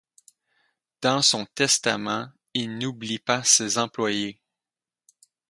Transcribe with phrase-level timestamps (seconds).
[1.03, 4.41] Dans son testament, il n'oublie pas ses employés.